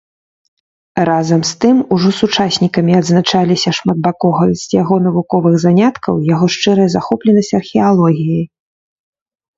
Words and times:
Разам 1.09 1.41
з 1.49 1.57
тым 1.65 1.77
ужо 1.95 2.09
сучаснікамі 2.21 2.95
адзначаліся 3.01 3.69
шматбаковасць 3.81 4.65
яго 4.81 4.95
навуковых 5.09 5.55
заняткаў, 5.65 6.13
яго 6.33 6.45
шчырая 6.55 6.89
захопленасць 6.95 7.55
археалогіяй. 7.59 8.45